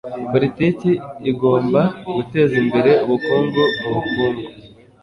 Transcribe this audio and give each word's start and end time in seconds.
politiki 0.31 0.91
igomba 1.31 1.81
guteza 2.15 2.55
imbere 2.63 2.91
ubukungu 3.03 3.61
mu 3.81 3.89
bukungu 3.95 4.43